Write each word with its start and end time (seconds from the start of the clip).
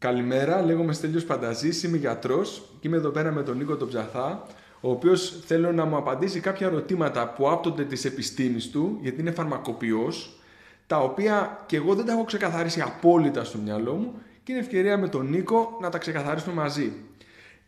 Καλημέρα, 0.00 0.62
λέγομαι 0.62 0.92
Στέλιος 0.92 1.24
Πανταζής, 1.24 1.82
είμαι 1.82 1.96
γιατρός 1.96 2.62
και 2.80 2.88
είμαι 2.88 2.96
εδώ 2.96 3.10
πέρα 3.10 3.32
με 3.32 3.42
τον 3.42 3.56
Νίκο 3.56 3.76
τον 3.76 3.88
Ψαθά, 3.88 4.46
ο 4.80 4.90
οποίος 4.90 5.42
θέλω 5.46 5.72
να 5.72 5.84
μου 5.84 5.96
απαντήσει 5.96 6.40
κάποια 6.40 6.66
ερωτήματα 6.66 7.32
που 7.32 7.50
άπτονται 7.50 7.84
της 7.84 8.04
επιστήμης 8.04 8.70
του, 8.70 8.98
γιατί 9.00 9.20
είναι 9.20 9.30
φαρμακοποιός, 9.30 10.40
τα 10.86 10.98
οποία 10.98 11.64
και 11.66 11.76
εγώ 11.76 11.94
δεν 11.94 12.04
τα 12.04 12.12
έχω 12.12 12.24
ξεκαθαρίσει 12.24 12.80
απόλυτα 12.80 13.44
στο 13.44 13.58
μυαλό 13.58 13.94
μου 13.94 14.14
και 14.42 14.52
είναι 14.52 14.60
ευκαιρία 14.60 14.98
με 14.98 15.08
τον 15.08 15.28
Νίκο 15.30 15.78
να 15.80 15.88
τα 15.88 15.98
ξεκαθαρίσουμε 15.98 16.54
μαζί. 16.54 16.92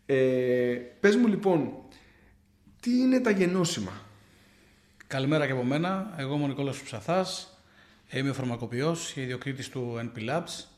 Ε, 0.07 0.75
πες 1.01 1.17
μου 1.17 1.27
λοιπόν, 1.27 1.73
τι 2.81 2.91
είναι 2.91 3.21
τα 3.21 3.31
γενώσιμα; 3.31 3.93
Καλημέρα 5.07 5.47
και 5.47 5.53
από 5.53 5.65
μένα. 5.65 6.15
Εγώ 6.17 6.35
είμαι 6.35 6.45
ο 6.45 6.47
Νικόλας 6.47 6.83
Ψαθάς. 6.83 7.59
Είμαι 8.11 8.33
φαρμακοποιός 8.33 9.13
και 9.13 9.23
ιδιοκτήτης 9.23 9.69
του 9.69 10.11
NP 10.15 10.19
Labs. 10.19 10.70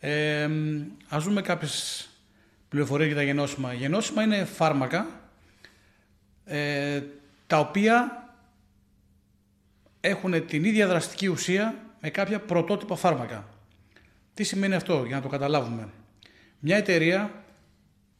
Ε, 0.00 0.50
ας 1.08 1.24
δούμε 1.24 1.42
κάποιες 1.42 2.08
πληροφορίες 2.68 3.06
για 3.06 3.16
τα 3.16 3.22
γενώσιμα. 3.22 3.72
Γενώσιμα 3.72 4.22
είναι 4.22 4.44
φάρμακα 4.44 5.06
ε, 6.44 7.02
τα 7.46 7.58
οποία 7.58 8.22
έχουν 10.00 10.46
την 10.46 10.64
ίδια 10.64 10.86
δραστική 10.86 11.26
ουσία 11.26 11.74
με 12.00 12.10
κάποια 12.10 12.40
πρωτότυπα 12.40 12.96
φάρμακα. 12.96 13.48
Τι 14.34 14.44
σημαίνει 14.44 14.74
αυτό 14.74 15.04
για 15.06 15.16
να 15.16 15.22
το 15.22 15.28
καταλάβουμε. 15.28 15.88
Μια 16.58 16.76
εταιρεία 16.76 17.44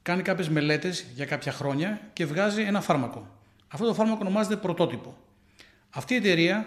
κάνει 0.02 0.23
κάποιες 0.23 0.49
μελέτες 0.49 1.07
για 1.15 1.24
κάποια 1.24 1.52
χρόνια 1.52 2.01
και 2.13 2.27
βγάζει 2.27 2.63
ένα 2.63 2.80
φάρμακο. 2.80 3.38
Αυτό 3.69 3.87
το 3.87 3.95
φάρμακο 3.95 4.19
ονομάζεται 4.21 4.57
πρωτότυπο. 4.57 5.16
Αυτή 5.91 6.15
η 6.15 6.16
εταιρεία 6.16 6.66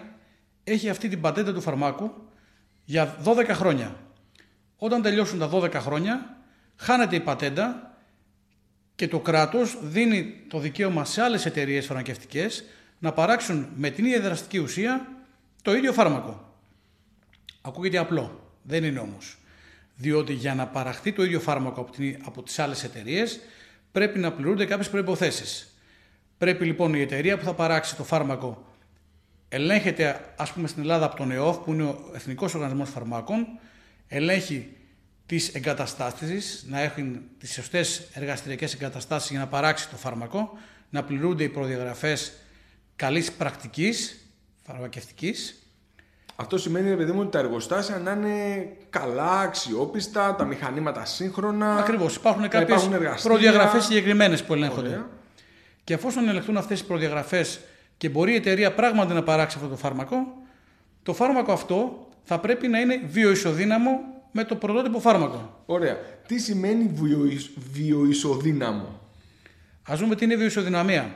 έχει 0.64 0.88
αυτή 0.88 1.08
την 1.08 1.20
πατέντα 1.20 1.52
του 1.52 1.60
φαρμάκου 1.60 2.12
για 2.84 3.16
12 3.24 3.48
χρόνια. 3.48 3.96
Όταν 4.84 5.02
τελειώσουν 5.02 5.38
τα 5.38 5.50
12 5.52 5.72
χρόνια, 5.72 6.36
χάνεται 6.76 7.16
η 7.16 7.20
πατέντα 7.20 7.96
και 8.94 9.08
το 9.08 9.20
κράτος 9.20 9.78
δίνει 9.82 10.34
το 10.48 10.58
δικαίωμα 10.58 11.04
σε 11.04 11.22
άλλες 11.22 11.46
εταιρείες 11.46 11.86
φαρμακευτικές 11.86 12.64
να 12.98 13.12
παράξουν 13.12 13.68
με 13.74 13.90
την 13.90 14.04
ίδια 14.04 14.20
δραστική 14.20 14.58
ουσία 14.58 15.06
το 15.62 15.74
ίδιο 15.74 15.92
φάρμακο. 15.92 16.56
Ακούγεται 17.60 17.98
απλό, 17.98 18.54
δεν 18.62 18.84
είναι 18.84 18.98
όμως. 18.98 19.38
Διότι 19.96 20.32
για 20.32 20.54
να 20.54 20.66
παραχθεί 20.66 21.12
το 21.12 21.24
ίδιο 21.24 21.40
φάρμακο 21.40 21.88
από 22.24 22.42
τις 22.42 22.58
άλλες 22.58 22.84
εταιρείες 22.84 23.40
πρέπει 23.92 24.18
να 24.18 24.32
πληρούνται 24.32 24.64
κάποιες 24.64 24.90
προϋποθέσεις. 24.90 25.76
Πρέπει 26.38 26.64
λοιπόν 26.64 26.94
η 26.94 27.00
εταιρεία 27.00 27.38
που 27.38 27.44
θα 27.44 27.54
παράξει 27.54 27.96
το 27.96 28.04
φάρμακο 28.04 28.66
ελέγχεται 29.48 30.34
ας 30.36 30.52
πούμε 30.52 30.68
στην 30.68 30.82
Ελλάδα 30.82 31.04
από 31.04 31.16
τον 31.16 31.30
ΕΟΦ 31.30 31.56
που 31.56 31.72
είναι 31.72 31.82
ο 31.82 32.10
Εθνικός 32.14 32.54
Οργανισμός 32.54 32.90
Φαρμάκων 32.90 33.46
ελέγχει 34.14 34.76
τις 35.26 35.48
εγκαταστάσεις, 35.48 36.64
να 36.68 36.80
έχουν 36.80 37.20
τις 37.38 37.52
σωστές 37.52 38.08
εργαστηριακές 38.12 38.74
εγκαταστάσεις 38.74 39.30
για 39.30 39.38
να 39.38 39.46
παράξει 39.46 39.88
το 39.88 39.96
φάρμακο, 39.96 40.58
να 40.90 41.04
πληρούνται 41.04 41.44
οι 41.44 41.48
προδιαγραφές 41.48 42.32
καλής 42.96 43.32
πρακτικής, 43.32 44.26
φαρμακευτικής. 44.62 45.66
Αυτό 46.36 46.58
σημαίνει, 46.58 46.88
ρε 46.88 46.96
παιδί 46.96 47.12
μου, 47.12 47.20
ότι 47.20 47.30
τα 47.30 47.38
εργοστάσια 47.38 47.98
να 47.98 48.12
είναι 48.12 48.66
καλά, 48.90 49.40
αξιόπιστα, 49.40 50.34
τα 50.34 50.44
μηχανήματα 50.44 51.04
σύγχρονα. 51.04 51.76
Ακριβώς, 51.76 52.14
υπάρχουν 52.16 52.48
κάποιες 52.48 52.88
προδιαγραφές 53.22 53.84
συγκεκριμένες 53.84 54.44
που 54.44 54.52
ελέγχονται. 54.52 55.04
Και 55.84 55.94
εφόσον 55.94 56.28
ελεγχθούν 56.28 56.56
αυτές 56.56 56.80
οι 56.80 56.84
προδιαγραφές 56.84 57.60
και 57.96 58.08
μπορεί 58.08 58.32
η 58.32 58.36
εταιρεία 58.36 58.74
πράγματι 58.74 59.12
να 59.12 59.22
παράξει 59.22 59.56
αυτό 59.56 59.68
το 59.68 59.76
φάρμακο, 59.76 60.16
το 61.02 61.14
φάρμακο 61.14 61.52
αυτό 61.52 62.06
θα 62.22 62.40
πρέπει 62.40 62.68
να 62.68 62.80
είναι 62.80 63.00
βιοεισοδύναμο 63.06 64.00
με 64.32 64.44
το 64.44 64.56
πρωτότυπο 64.56 65.00
φάρμακο. 65.00 65.62
Ωραία. 65.66 65.96
Τι 66.26 66.38
σημαίνει 66.38 66.92
βιοεισοδύναμο. 67.72 69.00
Ας 69.82 69.98
δούμε 69.98 70.14
τι 70.14 70.24
είναι 70.24 70.34
βιοεισοδυναμία. 70.36 71.14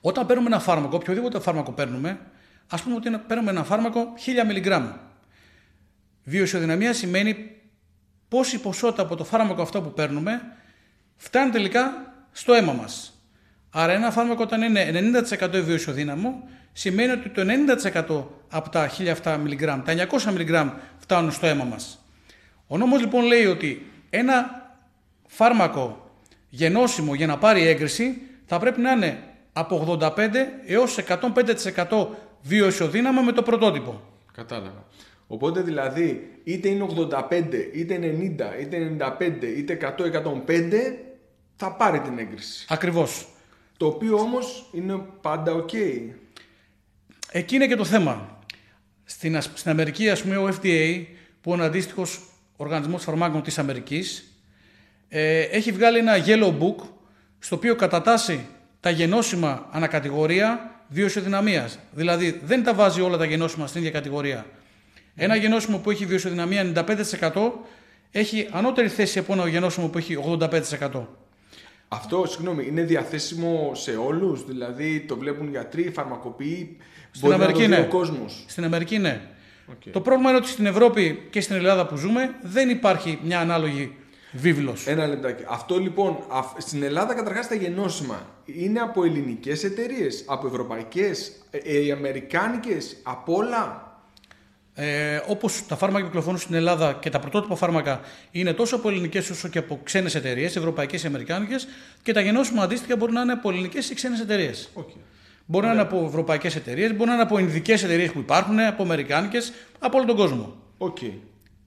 Όταν 0.00 0.26
παίρνουμε 0.26 0.48
ένα 0.48 0.60
φάρμακο, 0.60 0.96
οποιοδήποτε 0.96 1.40
φάρμακο 1.40 1.72
παίρνουμε, 1.72 2.20
ας 2.68 2.82
πούμε 2.82 2.94
ότι 2.94 3.10
παίρνουμε 3.26 3.50
ένα 3.50 3.64
φάρμακο 3.64 4.12
1000 4.42 4.46
μιλιγκράμμ. 4.46 4.92
Βιοεισοδυναμία 6.24 6.92
σημαίνει 6.92 7.50
πόση 8.28 8.60
ποσότητα 8.60 9.02
από 9.02 9.16
το 9.16 9.24
φάρμακο 9.24 9.62
αυτό 9.62 9.82
που 9.82 9.92
παίρνουμε 9.92 10.40
φτάνει 11.16 11.50
τελικά 11.50 12.14
στο 12.32 12.52
αίμα 12.52 12.72
μας. 12.72 13.13
Άρα 13.76 13.92
ένα 13.92 14.10
φάρμακο 14.10 14.42
όταν 14.42 14.62
είναι 14.62 14.90
90% 15.50 15.62
βιοεισοδύναμο 15.64 16.48
σημαίνει 16.72 17.12
ότι 17.12 17.28
το 17.28 17.42
90% 18.12 18.24
από 18.50 18.68
τα 18.68 18.90
1007 19.22 19.38
μιλιγκράμμ, 19.42 19.82
τα 19.82 19.92
900 20.10 20.32
μιλιγκράμμ 20.32 20.70
φτάνουν 20.98 21.30
στο 21.30 21.46
αίμα 21.46 21.64
μας. 21.64 22.04
Ο 22.66 22.76
νόμος 22.76 23.00
λοιπόν 23.00 23.24
λέει 23.24 23.46
ότι 23.46 23.86
ένα 24.10 24.62
φάρμακο 25.26 26.10
γενώσιμο 26.48 27.14
για 27.14 27.26
να 27.26 27.38
πάρει 27.38 27.66
έγκριση 27.66 28.20
θα 28.46 28.58
πρέπει 28.58 28.80
να 28.80 28.90
είναι 28.90 29.22
από 29.52 29.98
85 30.00 30.16
έως 30.66 30.98
105% 31.88 32.06
βιοεισοδύναμο 32.42 33.22
με 33.22 33.32
το 33.32 33.42
πρωτότυπο. 33.42 34.00
Κατάλαβα. 34.32 34.84
Οπότε 35.26 35.60
δηλαδή 35.60 36.40
είτε 36.44 36.68
είναι 36.68 36.86
85, 37.30 37.32
είτε 37.72 37.98
90, 38.58 38.60
είτε 38.60 38.96
95, 39.18 39.42
είτε 39.56 39.94
100-105 40.46 40.72
θα 41.56 41.72
πάρει 41.72 42.00
την 42.00 42.18
έγκριση. 42.18 42.66
Ακριβώς. 42.68 43.28
Το 43.76 43.86
οποίο 43.86 44.16
όμως 44.16 44.68
είναι 44.72 45.00
πάντα 45.20 45.52
οκ. 45.52 45.72
Εκεί 47.30 47.54
είναι 47.54 47.66
και 47.66 47.76
το 47.76 47.84
θέμα. 47.84 48.38
Στην, 49.04 49.40
στην 49.40 49.70
Αμερική, 49.70 50.10
ας 50.10 50.22
πούμε, 50.22 50.36
ο 50.36 50.48
FDA, 50.48 51.04
που 51.40 51.52
είναι 51.52 51.62
ο 51.62 51.64
αντίστοιχος 51.64 52.20
οργανισμός 52.56 53.02
φαρμάκων 53.02 53.42
της 53.42 53.58
Αμερικής, 53.58 54.24
ε, 55.08 55.40
έχει 55.40 55.72
βγάλει 55.72 55.98
ένα 55.98 56.24
yellow 56.26 56.58
book, 56.58 56.86
στο 57.38 57.56
οποίο 57.56 57.76
κατατάσσει 57.76 58.46
τα 58.80 58.90
γενώσιμα 58.90 59.68
ανακατηγορία 59.70 60.70
βιωσιοδυναμίας. 60.88 61.78
Δηλαδή, 61.92 62.40
δεν 62.44 62.64
τα 62.64 62.74
βάζει 62.74 63.00
όλα 63.00 63.16
τα 63.16 63.24
γενώσιμα 63.24 63.66
στην 63.66 63.80
ίδια 63.80 63.92
κατηγορία. 63.92 64.46
Ένα 65.14 65.36
γενώσιμο 65.36 65.78
που 65.78 65.90
έχει 65.90 66.06
βιωσιοδυναμία 66.06 66.72
95% 67.32 67.50
έχει 68.10 68.48
ανώτερη 68.50 68.88
θέση 68.88 69.18
από 69.18 69.32
ένα 69.32 69.48
γενώσιμο 69.48 69.88
που 69.88 69.98
έχει 69.98 70.18
85%. 70.40 71.06
Αυτό, 71.88 72.26
συγγνώμη, 72.26 72.66
είναι 72.66 72.82
διαθέσιμο 72.82 73.72
σε 73.74 73.90
όλους, 73.90 74.46
δηλαδή 74.46 75.00
το 75.00 75.16
βλέπουν 75.16 75.50
γιατροί, 75.50 75.90
φαρμακοποιοί, 75.90 76.76
στην 77.10 77.28
μπορεί 77.28 77.42
Αμερική, 77.42 77.62
να 77.62 77.68
το 77.68 77.74
δει 77.74 77.80
ναι. 77.80 77.86
ο 77.86 77.98
κόσμος. 77.98 78.44
Στην 78.46 78.64
Αμερική 78.64 78.98
ναι. 78.98 79.20
Okay. 79.70 79.88
Το 79.92 80.00
πρόβλημα 80.00 80.30
είναι 80.30 80.38
ότι 80.38 80.48
στην 80.48 80.66
Ευρώπη 80.66 81.26
και 81.30 81.40
στην 81.40 81.56
Ελλάδα 81.56 81.86
που 81.86 81.96
ζούμε 81.96 82.34
δεν 82.42 82.68
υπάρχει 82.68 83.18
μια 83.22 83.40
ανάλογη 83.40 83.96
βίβλος. 84.32 84.86
Ένα 84.86 85.06
λεπτάκι. 85.06 85.44
Αυτό 85.48 85.78
λοιπόν, 85.78 86.18
στην 86.58 86.82
Ελλάδα 86.82 87.14
καταρχάς 87.14 87.48
τα 87.48 87.54
γενώσιμα 87.54 88.26
είναι 88.44 88.80
από 88.80 89.04
ελληνικές 89.04 89.64
εταιρείες, 89.64 90.24
από 90.26 90.46
ευρωπαϊκές, 90.46 91.32
ε, 91.50 91.58
ε, 91.58 91.92
αμερικάνικες, 91.92 92.96
από 93.02 93.34
όλα. 93.34 93.93
Ε, 94.76 95.20
Όπως 95.26 95.66
τα 95.66 95.76
φάρμακα 95.76 96.02
που 96.02 96.08
κυκλοφορούν 96.08 96.38
στην 96.38 96.54
Ελλάδα 96.54 96.92
και 97.00 97.10
τα 97.10 97.18
πρωτότυπα 97.18 97.56
φάρμακα 97.56 98.00
είναι 98.30 98.52
τόσο 98.52 98.76
από 98.76 98.88
ελληνικές 98.88 99.30
όσο 99.30 99.48
και 99.48 99.58
από 99.58 99.80
ξένες 99.82 100.14
εταιρείες, 100.14 100.56
ευρωπαϊκές 100.56 101.02
ή 101.02 101.06
αμερικάνικες, 101.06 101.66
και 102.02 102.12
τα 102.12 102.20
γενώσιμα 102.20 102.62
αντίστοιχα 102.62 102.96
μπορεί 102.96 103.12
να 103.12 103.20
είναι 103.20 103.32
από 103.32 103.50
ελληνικές 103.50 103.90
ή 103.90 103.94
ξένες 103.94 104.20
εταιρείες. 104.20 104.70
Okay. 104.74 104.96
Μπορεί 105.46 105.66
να 105.66 105.72
είναι 105.72 105.80
από 105.80 106.04
ευρωπαϊκές 106.06 106.56
εταιρείες, 106.56 106.94
μπορεί 106.94 107.08
να 107.08 107.12
είναι 107.14 107.22
από 107.22 107.38
ειδικέ 107.38 107.72
εταιρείες 107.72 108.10
που 108.10 108.18
υπάρχουν, 108.18 108.60
από 108.60 108.82
αμερικάνικες, 108.82 109.52
από 109.78 109.96
όλο 109.96 110.06
τον 110.06 110.16
κόσμο. 110.16 110.54
Okay. 110.78 111.12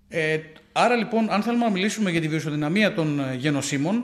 Ε, 0.09 0.37
άρα 0.71 0.95
λοιπόν, 0.95 1.31
αν 1.31 1.41
θέλουμε 1.41 1.63
να 1.65 1.71
μιλήσουμε 1.71 2.11
για 2.11 2.21
τη 2.21 2.27
βιωσιοδυναμία 2.27 2.93
των 2.93 3.19
ε, 3.19 3.35
γενοσύμων, 3.35 4.03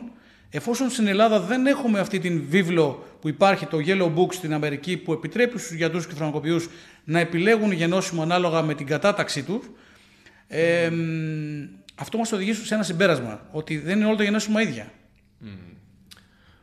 εφόσον 0.50 0.90
στην 0.90 1.08
Ελλάδα 1.08 1.40
δεν 1.40 1.66
έχουμε 1.66 2.00
αυτή 2.00 2.20
την 2.20 2.44
βίβλο 2.50 3.06
που 3.22 3.28
υπάρχει, 3.28 3.66
το 3.66 3.78
Yellow 3.86 4.14
Book 4.16 4.34
στην 4.34 4.54
Αμερική, 4.54 4.98
που 4.98 5.14
επιτρέπει 5.14 5.60
στους 5.60 5.76
γιατρούς 5.76 6.08
και 6.08 6.14
φαρμακοποιούς 6.14 6.70
να 7.04 7.20
επιλέγουν 7.20 7.72
γενώσιμο 7.72 8.22
ανάλογα 8.22 8.62
με 8.62 8.74
την 8.74 8.86
κατάταξή 8.86 9.44
τους, 9.44 9.70
ε, 10.48 10.92
αυτό 11.96 12.18
μας 12.18 12.32
οδηγεί 12.32 12.54
σε 12.54 12.74
ένα 12.74 12.84
συμπέρασμα, 12.84 13.48
ότι 13.52 13.78
δεν 13.78 13.98
είναι 13.98 14.06
όλα 14.06 14.16
τα 14.16 14.24
γενώσιμα 14.24 14.62
ίδια. 14.62 14.92
Mm. 15.42 15.48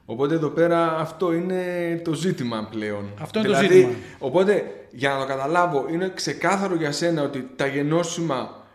Οπότε 0.05 0.35
εδώ 0.35 0.49
πέρα 0.49 0.99
αυτό 0.99 1.32
είναι 1.32 2.00
το 2.05 2.12
ζήτημα 2.12 2.69
πλέον. 2.70 3.11
Αυτό 3.20 3.38
είναι 3.38 3.49
το 3.49 3.55
δηλαδή, 3.55 3.75
ζήτημα. 3.75 3.94
Οπότε 4.19 4.65
για 4.91 5.11
να 5.11 5.19
το 5.19 5.26
καταλάβω 5.26 5.87
είναι 5.91 6.12
ξεκάθαρο 6.15 6.75
για 6.75 6.93
σένα 6.93 7.23
ότι 7.23 7.50
τα 7.56 7.67
γενώσιμα 7.67 8.67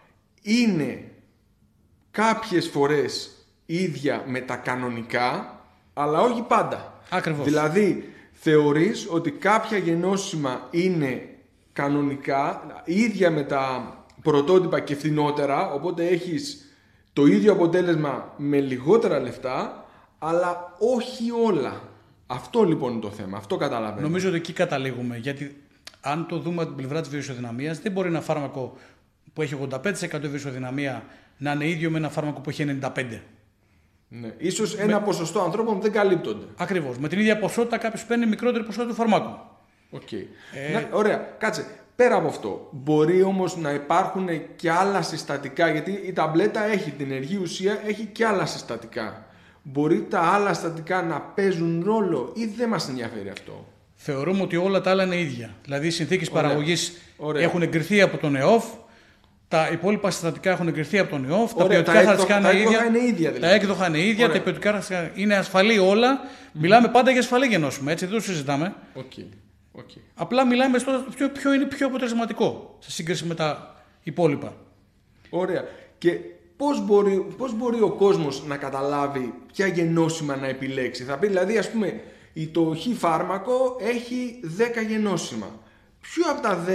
είναι 0.41 1.03
κάποιες 2.11 2.67
φορές 2.67 3.29
ίδια 3.65 4.23
με 4.27 4.39
τα 4.39 4.55
κανονικά 4.55 5.59
αλλά 5.93 6.21
όχι 6.21 6.41
πάντα. 6.41 6.99
Ακριβώς. 7.09 7.45
Δηλαδή 7.45 8.13
θεωρείς 8.31 9.07
ότι 9.09 9.31
κάποια 9.31 9.77
γενώσιμα 9.77 10.67
είναι 10.71 11.34
κανονικά 11.75 12.61
ίδια 12.85 13.31
με 13.31 13.43
τα 13.43 13.93
πρωτότυπα 14.21 14.79
και 14.79 14.95
φθηνότερα 14.95 15.71
οπότε 15.71 16.07
έχεις 16.07 16.65
το 17.13 17.25
ίδιο 17.25 17.51
αποτέλεσμα 17.51 18.33
με 18.37 18.59
λιγότερα 18.59 19.19
λεφτά 19.19 19.85
αλλά 20.19 20.75
όχι 20.79 21.31
όλα. 21.45 21.81
Αυτό 22.27 22.63
λοιπόν 22.63 22.91
είναι 22.91 23.01
το 23.01 23.09
θέμα. 23.09 23.37
Αυτό 23.37 23.55
καταλαβαίνω. 23.55 24.07
Νομίζω 24.07 24.27
ότι 24.27 24.37
εκεί 24.37 24.53
καταλήγουμε. 24.53 25.17
Γιατί 25.17 25.61
αν 26.01 26.25
το 26.27 26.39
δούμε 26.39 26.61
από 26.61 26.65
την 26.65 26.75
πλευρά 26.75 27.01
της 27.01 27.09
βιωσιοδυναμία, 27.09 27.73
δεν 27.83 27.91
μπορεί 27.91 28.07
ένα 28.07 28.21
φάρμακο 28.21 28.77
που 29.33 29.41
έχει 29.41 29.57
85% 29.71 29.81
βιωσιοδυναμία 30.21 31.03
να 31.37 31.51
είναι 31.51 31.67
ίδιο 31.67 31.89
με 31.89 31.97
ένα 31.97 32.09
φάρμακο 32.09 32.41
που 32.41 32.49
έχει 32.49 32.79
95. 32.81 33.19
Ναι. 34.07 34.33
Ίσως 34.37 34.75
ένα 34.75 35.01
ποσοστό 35.01 35.41
ανθρώπων 35.41 35.81
δεν 35.81 35.91
καλύπτονται. 35.91 36.45
Ακριβώς. 36.57 36.97
Με 36.97 37.07
την 37.07 37.19
ίδια 37.19 37.39
ποσότητα 37.39 37.77
κάποιος 37.77 38.05
παίρνει 38.05 38.25
μικρότερη 38.25 38.63
ποσότητα 38.63 38.93
του 38.93 38.97
φαρμάκου. 38.97 39.39
Okay. 39.95 40.25
Ε... 40.53 40.83
ωραία, 40.91 41.35
κάτσε. 41.37 41.65
Πέρα 41.95 42.15
από 42.15 42.27
αυτό, 42.27 42.69
μπορεί 42.71 43.21
όμως 43.23 43.57
να 43.57 43.71
υπάρχουν 43.71 44.27
και 44.55 44.71
άλλα 44.71 45.01
συστατικά, 45.01 45.69
γιατί 45.69 45.91
η 45.91 46.13
ταμπλέτα 46.13 46.65
έχει 46.65 46.91
την 46.91 47.11
ενεργή 47.11 47.37
ουσία, 47.37 47.79
έχει 47.85 48.05
και 48.05 48.25
άλλα 48.25 48.45
συστατικά. 48.45 49.25
Μπορεί 49.63 50.05
τα 50.09 50.19
άλλα 50.19 50.53
συστατικά 50.53 51.01
να 51.01 51.21
παίζουν 51.21 51.83
ρόλο 51.85 52.31
ή 52.35 52.45
δεν 52.45 52.69
μας 52.69 52.89
ενδιαφέρει 52.89 53.29
αυτό; 53.29 53.67
Θεωρούμε 53.95 54.41
ότι 54.41 54.55
όλα 54.55 54.81
τα 54.81 54.89
άλλα 54.89 55.03
είναι 55.03 55.19
ίδια. 55.19 55.55
Δηλαδή 55.63 55.87
οι 55.87 55.89
συνθήκες 55.89 56.29
παραγωγής 56.29 56.93
έχουν 57.35 57.61
εγκριθεί 57.61 58.01
από 58.01 58.17
τον 58.17 58.35
ΕΟΦ, 58.35 58.65
τα 59.47 59.69
υπόλοιπα 59.71 60.11
συστατικά 60.11 60.51
έχουν 60.51 60.67
εγκριθεί 60.67 60.99
από 60.99 61.09
τον 61.09 61.29
ΕΟΦ, 61.29 61.53
τα 61.53 61.67
ποιοτικά 61.67 61.91
χαρακτηριστικά 61.91 62.39
είναι, 62.39 62.59
ίδια, 62.59 62.85
είναι 62.85 62.99
ίδια. 62.99 63.31
Δηλαδή. 63.31 63.39
Τα 63.39 63.49
έκδοχα 63.49 63.87
είναι 63.87 63.99
ίδια, 63.99 64.29
τα 64.29 64.41
ποιοτικά 64.41 64.69
χαρακτηριστικά 64.69 65.21
είναι 65.21 65.35
ασφαλή 65.35 65.77
όλα. 65.79 66.19
Μιλάμε 66.51 66.87
πάντα 66.87 67.11
για 67.11 67.19
ασφαλή 67.19 67.45
γενώσιμο, 67.45 67.87
έτσι 67.91 68.05
δεν 68.05 68.13
το 68.13 68.21
συζητάμε. 68.21 68.73
Okay. 68.95 69.25
Okay. 69.77 69.99
Απλά 70.15 70.45
μιλάμε 70.45 70.77
στο 70.77 71.05
ποιο, 71.15 71.29
ποιο 71.29 71.53
είναι 71.53 71.65
πιο 71.65 71.87
αποτελεσματικό 71.87 72.77
σε 72.79 72.91
σύγκριση 72.91 73.25
με 73.25 73.35
τα 73.35 73.75
υπόλοιπα. 74.03 74.53
Ωραία. 75.29 75.63
Και 75.97 76.19
πώς 76.57 76.85
μπορεί, 76.85 77.25
πώς 77.37 77.57
μπορεί 77.57 77.81
ο 77.81 77.91
κόσμος 77.91 78.45
να 78.45 78.57
καταλάβει 78.57 79.33
ποια 79.53 79.67
γενώσιμα 79.67 80.35
να 80.35 80.47
επιλέξει; 80.47 81.03
Θα 81.03 81.17
πει 81.17 81.27
δηλαδή 81.27 81.57
ας 81.57 81.71
πούμε 81.71 82.01
το 82.51 82.75
χ 82.75 82.97
φάρμακο 82.97 83.77
έχει 83.79 84.39
10 84.43 84.87
γενώσιμα. 84.87 85.59
Ποιο 86.01 86.31
από 86.31 86.41
τα 86.41 86.65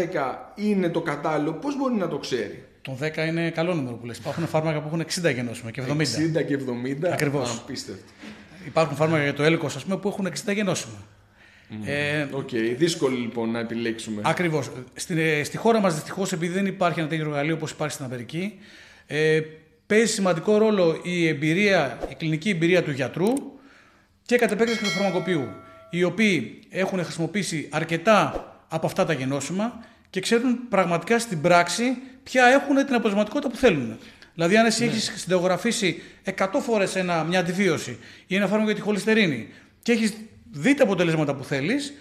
10 0.57 0.63
είναι 0.63 0.89
το 0.89 1.01
κατάλληλο, 1.01 1.53
πώς 1.53 1.77
μπορεί 1.77 1.95
να 1.95 2.09
το 2.09 2.19
ξέρει; 2.19 2.65
Το 2.83 2.97
10 3.01 3.17
είναι 3.29 3.51
καλό 3.51 3.75
νούμερο 3.75 3.97
που 3.97 4.07
λες. 4.07 4.19
Υπάρχουν 4.19 4.47
φάρμακα 4.47 4.81
που 4.81 4.87
έχουν 4.87 5.01
60 5.01 5.33
γενώσιμα 5.35 5.71
και 5.71 5.83
70. 5.89 6.39
60 6.39 6.43
και 6.47 6.55
70. 6.55 7.09
Ακριβώς. 7.13 7.59
Απίστευτο. 7.59 8.13
Υπάρχουν 8.67 8.97
φάρμακα 8.97 9.23
για 9.23 9.35
το 9.35 9.43
έλκος 9.43 9.77
ας 9.77 9.85
πούμε 9.85 9.97
που 9.97 10.09
έχουν 10.09 10.27
60 10.27 10.55
γενώσιμα. 10.55 10.99
Ε, 11.85 12.27
okay. 12.33 12.75
Δύσκολο 12.77 13.17
λοιπόν 13.17 13.51
να 13.51 13.59
επιλέξουμε. 13.59 14.23
Ακριβώς. 14.25 14.71
Στη, 14.95 15.21
ε, 15.21 15.45
στη 15.45 15.57
χώρα 15.57 15.81
μας 15.81 15.95
δυστυχώς, 15.95 16.33
επειδή 16.33 16.53
δεν 16.53 16.67
υπάρχει 16.67 17.01
ένα 17.01 17.09
τέτοιο 17.09 17.25
εργαλείο 17.25 17.55
όπως 17.55 17.71
υπάρχει 17.71 17.95
στην 17.95 18.05
Αμερική, 18.05 18.59
ε, 19.07 19.41
παίζει 19.87 20.13
σημαντικό 20.13 20.59
ρόλο 20.59 21.01
η 21.03 21.29
εμπειρία, 21.29 21.99
η 22.11 22.15
κλινική 22.15 22.51
εμπειρία 22.51 22.83
του 22.83 22.91
γιατρού 22.91 23.33
και 24.27 24.37
κατ' 24.37 24.51
επέκταση 24.51 24.79
και 24.79 24.85
του 24.85 24.91
φαρμακοποιού, 24.91 25.49
οι 25.91 26.03
οποίοι 26.03 26.59
έχουν 26.71 27.05
χρησιμοποιήσει 27.05 27.69
αρκετά 27.71 28.45
από 28.69 28.87
αυτά 28.87 29.05
τα 29.05 29.13
γενώσιμα 29.13 29.85
και 30.11 30.21
ξέρουν 30.21 30.69
πραγματικά 30.69 31.19
στην 31.19 31.41
πράξη 31.41 31.97
ποια 32.23 32.47
έχουν 32.47 32.77
την 32.77 32.95
αποτελεσματικότητα 32.95 33.51
που 33.51 33.57
θέλουν. 33.57 33.99
Δηλαδή, 34.35 34.57
αν 34.57 34.67
εσύ 34.67 34.85
ναι. 34.85 34.91
έχεις 34.91 35.13
συνταγογραφήσει 35.17 36.03
100 36.37 36.47
φορές 36.61 36.95
μια 37.29 37.39
αντιβίωση 37.39 37.99
ή 38.27 38.37
ένα 38.37 38.47
φάρμακο 38.47 38.71
για 38.71 38.75
τη 38.75 38.81
χολυστερίνη 38.81 39.49
και 39.83 39.93
έχεις 39.93 40.13
δει 40.51 40.75
τα 40.75 40.83
αποτελέσματα 40.83 41.35
που 41.35 41.45
θέλεις, 41.45 41.93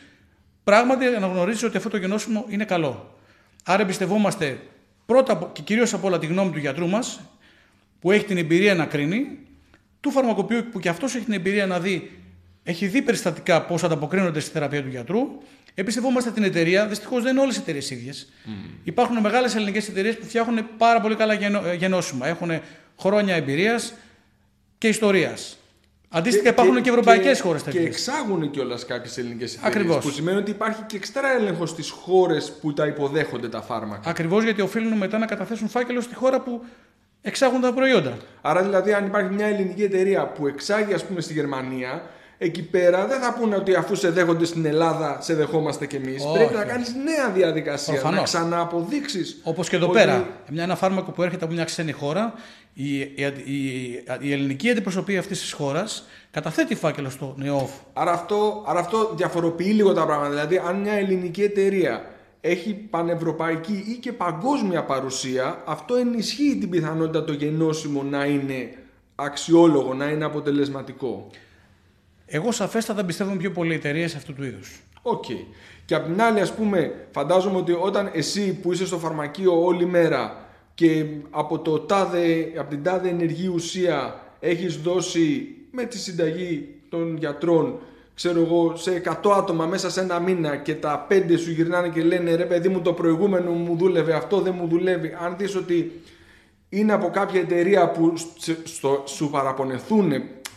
πράγματι 0.64 1.06
αναγνωρίζεις 1.06 1.64
ότι 1.64 1.78
αυτό 1.78 1.90
το 1.90 1.98
γενώσιμο 1.98 2.46
είναι 2.50 2.66
καλό. 2.66 3.18
Άρα 3.64 3.82
εμπιστευόμαστε 3.82 4.60
πρώτα 5.06 5.50
και 5.54 5.62
κυρίως 5.62 5.94
από 5.94 6.08
όλα 6.08 6.20
τη 6.20 6.26
γνώμη 6.26 6.52
του 6.52 6.60
γιατρού 6.60 6.88
μας, 6.88 7.20
που 8.00 8.12
έχει 8.12 8.26
την 8.26 8.38
εμπειρία 8.38 8.76
να 8.76 8.86
κρίνει, 8.86 9.40
του 10.00 10.12
φαρμακοποιού 10.12 10.66
που 10.72 10.80
και 10.80 10.90
αυτός 10.90 11.16
έχει 11.16 11.26
την 11.26 11.34
εμπειρία 11.34 11.66
να 11.66 11.80
δει, 11.80 12.12
έχει 12.64 12.88
δει 12.88 13.02
περιστατικά 13.02 13.66
πώς 13.66 13.84
ανταποκρίνονται 13.84 14.40
στη 14.40 14.52
θεραπεία 14.52 14.82
του 14.82 14.90
γιατρού. 14.90 15.20
Εμπιστευόμαστε 15.74 16.32
την 16.32 16.44
εταιρεία. 16.44 16.88
Δυστυχώς 16.88 17.24
δεν 17.24 17.32
είναι 17.32 17.42
όλες 17.42 17.56
οι 17.56 17.60
εταιρείες 17.60 17.90
ίδιες. 17.90 18.30
Mm. 18.46 18.50
Υπάρχουν 18.84 19.18
μεγάλες 19.20 19.56
ελληνικές 19.56 19.88
εταιρείες 19.88 20.18
που 20.18 20.26
φτιάχνουν 20.26 20.68
πάρα 20.78 21.02
πολύ 21.02 21.16
καλά 21.16 21.34
γενώσιμα. 21.76 22.28
Έχουν 22.28 22.52
χρόνια 23.00 23.36
εμπειρίας 23.36 23.94
και 24.78 24.88
ιστορίας. 24.88 25.59
Αντίστοιχα 26.12 26.50
υπάρχουν 26.50 26.82
και, 26.82 26.90
ευρωπαϊκές 26.90 27.42
χώρες 27.42 27.64
τέτοιες. 27.64 27.84
Και 27.84 27.90
εξάγουν 27.90 28.52
κιόλας 28.52 28.86
κάποιες 28.86 29.18
ελληνικές 29.18 29.60
εταιρείε. 29.66 29.98
Που 29.98 30.10
σημαίνει 30.10 30.38
ότι 30.38 30.52
υπάρχει 30.52 30.82
και 30.82 30.96
εξτρά 30.96 31.32
έλεγχος 31.32 31.70
στις 31.70 31.90
χώρες 31.90 32.52
που 32.62 32.74
τα 32.74 32.86
υποδέχονται 32.86 33.50
τα 33.50 33.62
φάρμακα. 33.62 34.10
Ακριβώς 34.10 34.44
γιατί 34.44 34.62
οφείλουν 34.62 34.98
μετά 34.98 35.18
να 35.18 35.26
καταθέσουν 35.26 35.70
φάκελο 35.70 36.02
στη 36.02 36.16
χώρα 36.16 36.40
που 36.40 36.64
εξάγουν 37.22 37.62
τα 37.62 37.74
προϊόντα. 37.74 38.18
Άρα 38.42 38.62
δηλαδή, 38.62 38.94
αν 38.94 39.06
υπάρχει 39.06 39.34
μια 39.34 39.46
ελληνική 39.46 39.84
εταιρεία 39.84 40.28
που 40.28 40.48
εξάγει, 40.48 40.94
ας 40.94 41.06
πούμε, 41.06 41.22
στη 41.22 41.34
Γερμανία, 41.34 42.04
εκεί 42.42 42.62
πέρα 42.62 43.08
δεν 43.08 43.20
θα 43.22 43.34
πούνε 43.34 43.56
ότι 43.56 43.76
αφού 43.76 43.96
σε 43.96 44.10
δέχονται 44.10 44.46
στην 44.46 44.66
Ελλάδα, 44.66 45.18
σε 45.22 45.34
δεχόμαστε 45.34 45.86
κι 45.88 45.96
εμείς. 45.96 46.24
Πρέπει 46.34 46.54
να 46.54 46.64
κάνεις 46.64 46.94
νέα 47.04 47.30
διαδικασία, 47.30 47.94
Προφανώς. 47.94 48.18
να 48.18 48.24
ξανααποδείξεις. 48.24 49.40
Όπως 49.44 49.70
και 49.70 49.76
εδώ 49.76 49.86
ότι... 49.86 49.98
πέρα. 49.98 50.28
Μια, 50.52 50.64
ένα 50.64 50.76
φάρμακο 50.76 51.12
που 51.12 51.24
έρχεται 51.24 51.46
από 51.46 51.54
μια 51.54 51.64
ξένη 51.64 51.92
χώρα, 51.92 52.34
η, 52.74 53.00
η, 53.00 53.24
η, 53.46 54.04
η 54.20 54.32
ελληνική 54.32 54.70
αντιπροσωπεία 54.70 55.20
αυτής 55.20 55.40
της 55.40 55.52
χώρας 55.52 56.08
καταθέτει 56.32 56.76
φάκελο 56.76 57.10
στον 57.10 57.36
ΕΟΦ. 57.38 57.72
Άρα 57.94 58.12
αυτό, 58.12 58.64
άρα 58.68 58.80
αυτό 58.80 59.14
διαφοροποιεί 59.16 59.72
λίγο 59.76 59.94
τα 59.94 60.06
πράγματα. 60.06 60.30
Δηλαδή, 60.30 60.62
αν 60.68 60.76
μια 60.76 60.94
ελληνική 60.94 61.44
εταιρεία 61.44 62.06
έχει 62.42 62.74
πανευρωπαϊκή 62.74 63.86
ή 63.88 64.00
και 64.00 64.12
παγκόσμια 64.12 64.84
παρουσία, 64.84 65.64
αυτό 65.66 65.96
ενισχύει 65.96 66.58
την 66.60 66.70
πιθανότητα 66.70 67.24
το 67.24 67.34
γενόσημο 67.34 68.04
να 68.04 68.26
είναι 68.26 68.70
αξιόλογο, 69.16 69.94
να 69.94 70.06
είναι 70.10 70.26
αποτελεσματικό. 70.26 71.30
Εγώ 72.32 72.52
σαφέστατα 72.52 73.06
πιστεύω 73.06 73.36
πιο 73.36 73.52
πολύ 73.52 73.74
εταιρείες 73.74 74.16
αυτού 74.16 74.34
του 74.34 74.44
είδους. 74.44 74.80
OK. 75.02 75.24
Okay. 75.28 75.46
Και 75.86 75.96
απ' 75.96 76.06
την 76.06 76.22
άλλη, 76.22 76.40
ας 76.40 76.54
πούμε, 76.54 77.08
φαντάζομαι 77.12 77.58
ότι 77.58 77.72
όταν 77.72 78.10
εσύ 78.14 78.54
που 78.54 78.74
είσαι 78.74 78.86
στο 78.86 78.98
φαρμακείο 78.98 79.64
όλη 79.64 79.86
μέρα 79.86 80.46
και 80.74 81.06
από, 81.30 81.60
το 81.60 81.80
τάδε, 81.80 82.52
από 82.58 82.70
την 82.70 82.84
τάδε 82.84 83.10
ενεργή 83.10 83.48
ουσία 83.48 84.20
έχεις 84.40 84.78
δώσει 84.82 85.48
με 85.72 85.84
τη 85.84 85.98
συνταγή 85.98 86.76
των 86.90 87.18
γιατρών 87.18 87.80
ξέρω 88.20 88.40
εγώ, 88.42 88.76
σε 88.76 89.02
100 89.24 89.32
άτομα 89.32 89.66
μέσα 89.66 89.90
σε 89.90 90.02
ένα 90.02 90.20
μήνα 90.20 90.56
και 90.56 90.76
τα 90.76 91.08
5 91.10 91.38
σου 91.38 91.52
γυρνάνε 91.52 91.90
και 91.90 92.04
λένε 92.04 92.36
ρε 92.36 92.46
παιδί 92.46 92.70
μου 92.70 92.82
το 92.82 92.94
προηγούμενο 92.94 93.52
μου 93.52 93.76
δούλευε, 93.76 94.14
αυτό 94.14 94.42
δεν 94.42 94.54
μου 94.58 94.68
δουλεύει. 94.68 95.18
Αν 95.22 95.36
δεις 95.38 95.56
ότι 95.56 96.02
είναι 96.70 96.94
από 96.94 97.10
κάποια 97.10 97.40
εταιρεία 97.40 97.92
που 97.92 98.14
στο, 98.64 99.04
σου 99.06 99.30
παραπονεθούν 99.30 100.12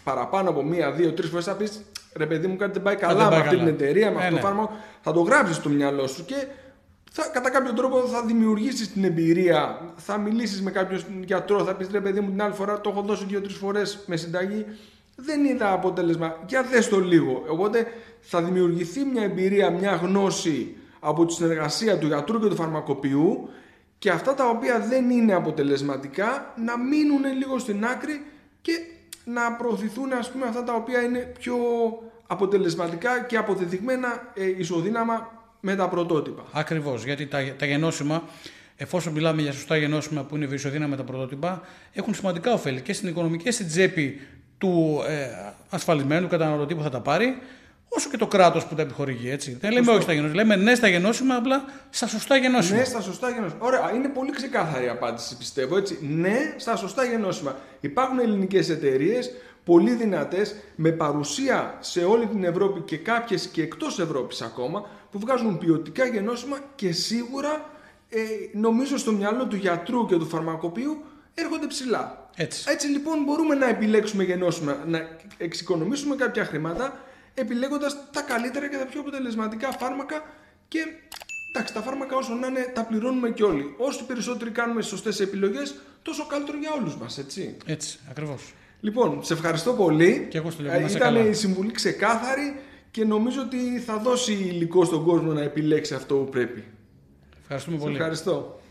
παραπάνω 0.05 0.51
από 0.51 0.63
μία, 0.63 0.93
δύο, 0.93 1.13
τρεις 1.13 1.29
φορές 1.31 1.45
θα 1.45 1.55
πεις 1.55 1.83
ρε 2.17 2.27
παιδί 2.27 2.47
μου 2.47 2.57
κάτι 2.57 2.73
δεν 2.73 2.83
πάει 2.83 2.97
καλά 2.97 3.31
με 3.31 3.37
αυτή 3.37 3.57
την 3.57 3.67
εταιρεία, 3.67 4.11
με 4.11 4.17
αυτό 4.17 4.29
το 4.29 4.35
ναι. 4.35 4.41
φάρμακο. 4.41 4.73
Θα 5.01 5.13
το 5.13 5.21
γράψεις 5.21 5.57
στο 5.57 5.69
μυαλό 5.69 6.07
σου 6.07 6.25
και 6.25 6.47
θα, 7.11 7.29
κατά 7.33 7.51
κάποιο 7.51 7.73
τρόπο 7.73 7.99
θα 8.01 8.23
δημιουργήσεις 8.25 8.93
την 8.93 9.05
εμπειρία. 9.05 9.81
Θα 9.97 10.19
μιλήσεις 10.19 10.63
με 10.63 10.71
κάποιον 10.71 11.03
γιατρό, 11.25 11.65
θα 11.65 11.75
πεις 11.75 11.89
ρε 11.91 12.01
παιδί 12.01 12.21
μου 12.21 12.31
την 12.31 12.43
άλλη 12.43 12.55
φορά 12.55 12.81
το 12.81 12.91
έχω 12.91 13.03
δώσει 13.03 13.25
δύο-τρεις 13.25 13.57
φορές 13.57 13.99
με 14.07 14.17
συνταγή. 14.17 14.67
Δεν 15.17 15.45
είδα 15.45 15.73
αποτέλεσμα. 15.73 16.37
Για 16.47 16.63
δες 16.63 16.89
το 16.89 17.01
λίγο. 17.01 17.45
Οπότε 17.49 17.87
θα 18.21 18.43
δημιουργηθεί 18.43 19.05
μια 19.05 19.23
εμπειρία, 19.23 19.71
μια 19.71 19.95
γνώση 19.95 20.77
από 21.01 21.27
τη 21.27 21.33
συνεργασία 21.33 21.99
του 21.99 22.07
γιατρού 22.07 22.41
και 22.41 22.49
του 22.49 22.55
φαρμακοποιού 22.55 23.49
και 23.99 24.11
αυτά 24.11 24.35
τα 24.35 24.49
οποία 24.49 24.79
δεν 24.79 25.11
είναι 25.11 25.35
αποτελεσματικά 25.35 26.55
να 26.65 26.79
μείνουν 26.79 27.23
λίγο 27.39 27.59
στην 27.59 27.85
άκρη 27.85 28.25
και 28.61 28.73
να 29.25 29.53
προωθηθούν 29.53 30.13
ας 30.13 30.31
πούμε 30.31 30.47
αυτά 30.47 30.65
τα 30.65 30.75
οποία 30.75 31.03
είναι 31.03 31.19
πιο 31.19 31.57
αποτελεσματικά 32.27 33.21
και 33.21 33.37
αποδεδειγμένα 33.37 34.33
ε, 34.35 34.47
ισοδύναμα 34.59 35.31
με 35.61 35.77
τα 35.77 35.89
πρωτότυπα. 35.89 36.43
Ακριβώς, 36.53 37.05
γιατί 37.05 37.27
τα, 37.27 37.39
τα 37.59 37.67
γενώσιμα, 37.67 38.23
εφόσον 38.77 39.13
μιλάμε 39.13 39.43
για 39.43 39.53
σωστά 39.53 39.77
γενώσιμα 39.77 40.23
που 40.23 40.37
είναι 40.37 40.49
ισοδύναμα 40.55 40.91
με 40.91 40.97
τα 40.97 41.05
πρωτότυπα, 41.05 41.63
έχουν 41.93 42.15
σημαντικά 42.15 42.53
ωφέλη 42.53 42.81
και 42.81 42.93
στην 42.93 43.09
οικονομική 43.09 43.45
και 43.45 43.51
στην 43.51 43.67
τσέπη 43.67 44.21
του 44.59 45.03
ε, 45.09 45.27
ασφαλισμένου 45.71 46.29
καταναλωτή 46.29 46.75
που 46.75 46.83
θα 46.83 46.91
τα 46.91 47.01
πάρει, 47.01 47.39
όσο 47.97 48.09
και 48.11 48.17
το 48.17 48.27
κράτος 48.27 48.67
που 48.67 48.75
τα 48.75 48.83
επιχορηγεί. 48.83 49.31
Έτσι. 49.31 49.57
Δεν 49.61 49.73
λέμε 49.73 49.93
όχι 49.93 50.03
στα 50.03 50.13
γενώσιμα. 50.13 50.43
Λέμε 50.43 50.57
ναι 50.57 50.75
στα 50.75 50.89
γενώσιμα, 50.89 51.35
απλά 51.35 51.65
στα 51.91 52.07
σωστά 52.07 52.37
γενώσιμα. 52.37 52.79
Ναι 52.79 52.85
στα 52.85 53.01
σωστά 53.01 53.31
γενώσιμα. 53.31 53.59
Ωραία, 53.61 53.93
είναι 53.95 54.09
πολύ 54.09 54.31
ξεκάθαρη 54.31 54.85
η 54.85 54.89
απάντηση, 54.89 55.37
πιστεύω. 55.37 55.77
Έτσι. 55.77 55.99
Ναι 56.03 56.55
στα 56.57 56.77
σωστά 56.77 57.05
γενώσιμα. 57.05 57.57
Υπάρχουν 57.81 58.19
ελληνικές 58.19 58.69
εταιρείες 58.69 59.31
πολύ 59.65 59.91
δυνατές, 59.91 60.55
με 60.77 60.91
παρουσία 60.91 61.77
σε 61.81 62.05
όλη 62.05 62.27
την 62.27 62.45
Ευρώπη 62.45 62.81
και 62.81 62.97
κάποιες 62.97 63.47
και 63.47 63.63
εκτός 63.63 63.99
Ευρώπης 63.99 64.43
ακόμα, 64.43 64.89
που 65.11 65.19
βγάζουν 65.19 65.59
ποιοτικά 65.59 66.07
γενώσιμα 66.07 66.59
και 66.75 66.93
σίγουρα 66.93 67.71
ε, 68.09 68.19
νομίζω 68.53 68.97
στο 68.97 69.13
μυαλό 69.13 69.47
του 69.47 69.57
γιατρού 69.57 70.07
και 70.07 70.17
του 70.17 70.27
φαρμακοποιού 70.27 71.03
έρχονται 71.35 71.67
ψηλά. 71.67 72.31
Έτσι. 72.37 72.65
Έτσι 72.71 72.87
λοιπόν 72.87 73.23
μπορούμε 73.25 73.55
να 73.55 73.69
επιλέξουμε 73.69 74.25
γενώσιμα, 74.25 74.77
να 74.87 75.09
εξοικονομήσουμε 75.37 76.17
κάποια 76.17 76.45
χρήματα 76.45 77.01
επιλέγοντας 77.35 77.97
τα 78.13 78.23
καλύτερα 78.23 78.69
και 78.69 78.77
τα 78.77 78.87
πιο 78.87 79.01
αποτελεσματικά 79.01 79.71
φάρμακα 79.73 80.23
και 80.69 80.79
εντάξει, 81.55 81.75
τα 81.75 81.81
φάρμακα 81.81 82.17
όσο 82.17 82.35
να 82.35 82.47
είναι 82.47 82.73
τα 82.75 82.85
πληρώνουμε 82.85 83.31
και 83.31 83.43
όλοι. 83.43 83.75
Όσο 83.77 84.05
περισσότεροι 84.05 84.51
κάνουμε 84.51 84.83
σωστές 84.83 85.21
επιλογές, 85.21 85.75
τόσο 86.03 86.27
καλύτερο 86.27 86.59
για 86.59 86.73
όλους 86.73 86.97
μας, 86.97 87.19
έτσι. 87.19 87.57
Έτσι, 87.67 87.99
ακριβώς. 88.11 88.53
Λοιπόν, 88.81 89.25
σε 89.25 89.33
ευχαριστώ 89.33 89.73
πολύ. 89.73 90.27
Και 90.31 90.39
εγώ 90.39 90.51
στο 90.51 90.63
ε, 90.65 90.87
Ήταν 90.91 91.31
η 91.31 91.33
συμβουλή 91.33 91.71
ξεκάθαρη 91.71 92.61
και 92.91 93.05
νομίζω 93.05 93.41
ότι 93.43 93.79
θα 93.79 93.97
δώσει 93.97 94.33
υλικό 94.33 94.85
στον 94.85 95.05
κόσμο 95.05 95.33
να 95.33 95.43
επιλέξει 95.43 95.95
αυτό 95.95 96.15
που 96.15 96.29
πρέπει. 96.29 96.65
Ευχαριστούμε 97.41 97.77
σε 97.77 97.83
πολύ. 97.83 97.97
Ευχαριστώ. 97.97 98.61